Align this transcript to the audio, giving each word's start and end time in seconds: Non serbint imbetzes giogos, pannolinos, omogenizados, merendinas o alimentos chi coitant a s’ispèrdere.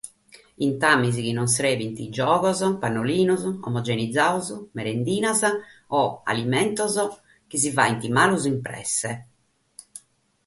Non 0.59 1.49
serbint 1.55 1.95
imbetzes 2.05 2.13
giogos, 2.17 2.59
pannolinos, 2.83 3.41
omogenizados, 3.71 4.49
merendinas 4.79 5.39
o 5.99 6.01
alimentos 6.33 6.93
chi 7.49 7.57
coitant 7.59 8.33
a 8.35 8.39
s’ispèrdere. 8.43 9.11